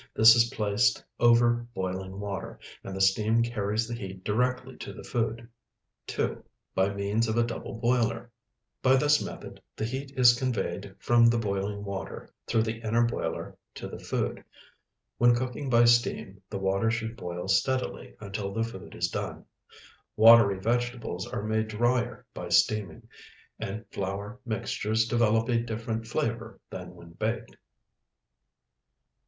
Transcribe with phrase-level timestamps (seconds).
[0.15, 5.03] This is placed over boiling water, and the steam carries the heat directly to the
[5.03, 5.47] food.
[6.07, 6.43] (2)
[6.73, 8.31] By means of a double boiler.
[8.81, 13.55] By this method the heat is conveyed from the boiling water, through the inner boiler
[13.75, 14.43] to the food.
[15.19, 19.45] When cooking by steam, the water should boil steadily until the food is done.
[20.15, 23.07] Watery vegetables are made drier by steaming,
[23.59, 27.55] and flour mixtures develop a different flavor than when baked.